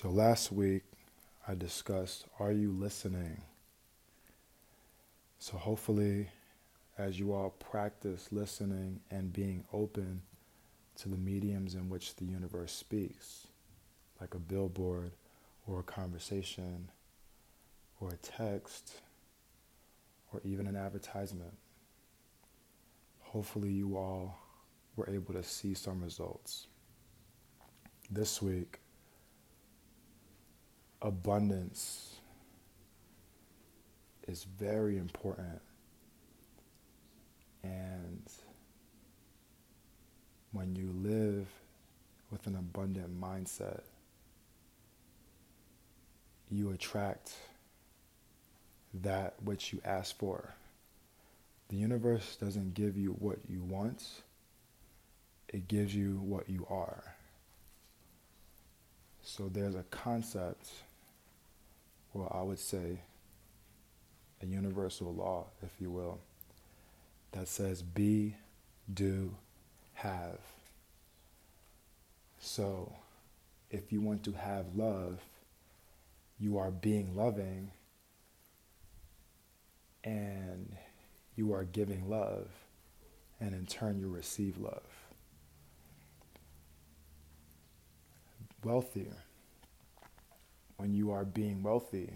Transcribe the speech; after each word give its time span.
So 0.00 0.08
last 0.08 0.50
week 0.50 0.84
I 1.46 1.54
discussed 1.54 2.24
Are 2.38 2.52
you 2.52 2.72
listening? 2.72 3.42
So 5.38 5.58
hopefully, 5.58 6.30
as 6.96 7.20
you 7.20 7.34
all 7.34 7.50
practice 7.50 8.28
listening 8.32 9.00
and 9.10 9.30
being 9.30 9.62
open 9.74 10.22
to 11.00 11.10
the 11.10 11.18
mediums 11.18 11.74
in 11.74 11.90
which 11.90 12.16
the 12.16 12.24
universe 12.24 12.72
speaks, 12.72 13.48
like 14.22 14.32
a 14.32 14.38
billboard 14.38 15.12
or 15.66 15.80
a 15.80 15.82
conversation 15.82 16.88
or 18.00 18.08
a 18.08 18.16
text 18.16 19.02
or 20.32 20.40
even 20.44 20.66
an 20.66 20.76
advertisement, 20.76 21.58
hopefully 23.20 23.70
you 23.70 23.98
all 23.98 24.38
were 24.96 25.10
able 25.10 25.34
to 25.34 25.42
see 25.42 25.74
some 25.74 26.02
results. 26.02 26.68
This 28.10 28.40
week, 28.40 28.79
abundance 31.02 32.16
is 34.28 34.44
very 34.44 34.96
important. 34.98 35.60
And 37.62 38.22
when 40.52 40.74
you 40.76 40.92
live 40.94 41.46
with 42.30 42.46
an 42.46 42.56
abundant 42.56 43.18
mindset, 43.20 43.82
you 46.50 46.70
attract 46.70 47.32
that 48.94 49.34
which 49.44 49.72
you 49.72 49.80
ask 49.84 50.16
for. 50.18 50.54
The 51.68 51.76
universe 51.76 52.36
doesn't 52.36 52.74
give 52.74 52.96
you 52.96 53.10
what 53.12 53.38
you 53.48 53.62
want, 53.62 54.04
it 55.48 55.68
gives 55.68 55.94
you 55.94 56.20
what 56.22 56.48
you 56.48 56.66
are. 56.68 57.14
So 59.22 59.48
there's 59.48 59.74
a 59.74 59.84
concept 59.84 60.70
well, 62.12 62.30
I 62.34 62.42
would 62.42 62.58
say 62.58 63.00
a 64.42 64.46
universal 64.46 65.12
law, 65.12 65.46
if 65.62 65.70
you 65.80 65.90
will, 65.90 66.18
that 67.32 67.48
says 67.48 67.82
be, 67.82 68.36
do, 68.92 69.34
have. 69.94 70.38
So 72.40 72.92
if 73.70 73.92
you 73.92 74.00
want 74.00 74.24
to 74.24 74.32
have 74.32 74.74
love, 74.74 75.20
you 76.38 76.58
are 76.58 76.70
being 76.70 77.14
loving 77.14 77.70
and 80.02 80.74
you 81.36 81.52
are 81.52 81.64
giving 81.64 82.08
love, 82.08 82.48
and 83.40 83.54
in 83.54 83.66
turn, 83.66 83.98
you 83.98 84.08
receive 84.08 84.58
love. 84.58 84.82
Wealthier 88.64 89.16
when 90.80 90.94
you 90.94 91.10
are 91.10 91.26
being 91.26 91.62
wealthy, 91.62 92.10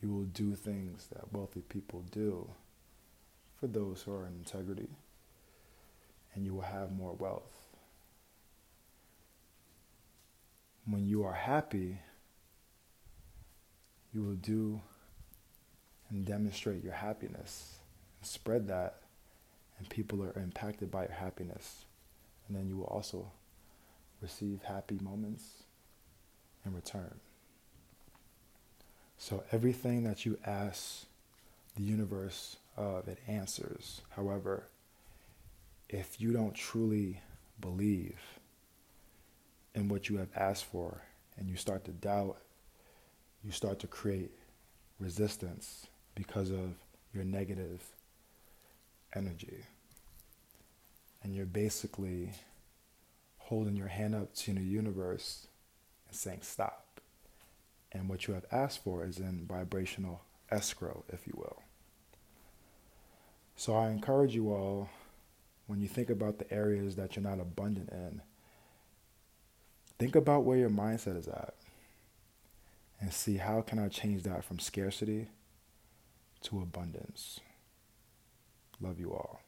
you 0.00 0.08
will 0.08 0.26
do 0.26 0.54
things 0.54 1.08
that 1.12 1.32
wealthy 1.32 1.62
people 1.62 2.04
do 2.12 2.48
for 3.58 3.66
those 3.66 4.02
who 4.02 4.12
are 4.12 4.24
in 4.24 4.34
integrity, 4.34 4.88
and 6.32 6.46
you 6.46 6.54
will 6.54 6.60
have 6.60 6.92
more 6.92 7.14
wealth. 7.14 7.66
When 10.86 11.08
you 11.08 11.24
are 11.24 11.32
happy, 11.32 11.98
you 14.14 14.22
will 14.22 14.36
do 14.36 14.80
and 16.10 16.24
demonstrate 16.24 16.84
your 16.84 16.92
happiness 16.92 17.78
and 18.20 18.30
spread 18.30 18.68
that, 18.68 19.00
and 19.76 19.88
people 19.88 20.22
are 20.22 20.38
impacted 20.38 20.92
by 20.92 21.02
your 21.02 21.16
happiness. 21.16 21.84
And 22.46 22.56
then 22.56 22.68
you 22.68 22.76
will 22.76 22.84
also 22.84 23.32
receive 24.22 24.62
happy 24.62 25.00
moments 25.02 25.64
in 26.64 26.74
return. 26.74 27.20
So 29.18 29.42
everything 29.52 30.04
that 30.04 30.24
you 30.24 30.38
ask 30.46 31.04
the 31.76 31.82
universe 31.82 32.56
uh, 32.76 32.80
of, 32.80 33.08
it 33.08 33.18
answers. 33.26 34.02
However, 34.10 34.68
if 35.88 36.20
you 36.20 36.32
don't 36.32 36.54
truly 36.54 37.20
believe 37.60 38.20
in 39.74 39.88
what 39.88 40.08
you 40.08 40.18
have 40.18 40.28
asked 40.36 40.64
for 40.64 41.02
and 41.36 41.48
you 41.48 41.56
start 41.56 41.84
to 41.84 41.90
doubt, 41.90 42.38
you 43.44 43.50
start 43.50 43.78
to 43.80 43.86
create 43.86 44.30
resistance 45.00 45.86
because 46.14 46.50
of 46.50 46.74
your 47.12 47.24
negative 47.24 47.82
energy. 49.14 49.64
And 51.22 51.34
you're 51.34 51.46
basically 51.46 52.30
holding 53.38 53.76
your 53.76 53.88
hand 53.88 54.14
up 54.14 54.34
to 54.34 54.52
the 54.52 54.62
universe 54.62 55.46
and 56.08 56.16
saying 56.16 56.40
stop. 56.42 57.00
And 57.92 58.08
what 58.08 58.26
you 58.26 58.34
have 58.34 58.46
asked 58.50 58.82
for 58.82 59.04
is 59.04 59.18
in 59.18 59.46
vibrational 59.46 60.22
escrow, 60.50 61.04
if 61.08 61.26
you 61.26 61.34
will. 61.36 61.62
So 63.56 63.74
I 63.74 63.90
encourage 63.90 64.34
you 64.34 64.50
all, 64.52 64.88
when 65.66 65.80
you 65.80 65.88
think 65.88 66.10
about 66.10 66.38
the 66.38 66.52
areas 66.52 66.96
that 66.96 67.16
you're 67.16 67.22
not 67.22 67.40
abundant 67.40 67.90
in, 67.90 68.22
think 69.98 70.14
about 70.14 70.44
where 70.44 70.58
your 70.58 70.70
mindset 70.70 71.18
is 71.18 71.28
at 71.28 71.54
and 73.00 73.12
see 73.12 73.36
how 73.36 73.60
can 73.62 73.78
I 73.78 73.88
change 73.88 74.22
that 74.24 74.44
from 74.44 74.58
scarcity 74.58 75.28
to 76.42 76.60
abundance. 76.60 77.40
Love 78.80 79.00
you 79.00 79.12
all. 79.12 79.40